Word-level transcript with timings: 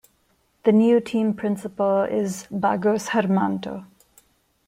The 0.63 0.71
new 0.71 0.99
team 0.99 1.35
principal 1.35 2.01
is 2.01 2.47
Bagoes 2.51 3.09
Hermanto. 3.09 3.85